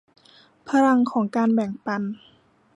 [0.67, 2.01] พลังของการแบ่งปัน